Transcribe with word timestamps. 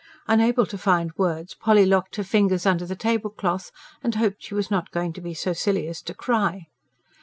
Unable 0.25 0.65
to 0.65 0.79
find 0.79 1.13
words, 1.15 1.53
Polly 1.53 1.85
locked 1.85 2.15
her 2.15 2.23
fingers 2.23 2.65
under 2.65 2.87
the 2.87 2.95
tablecloth 2.95 3.69
and 4.03 4.15
hoped 4.15 4.41
she 4.41 4.55
was 4.55 4.71
not 4.71 4.89
going 4.89 5.13
to 5.13 5.21
be 5.21 5.35
so 5.35 5.53
silly 5.53 5.87
as 5.87 6.01
to 6.01 6.15
cry. 6.15 6.65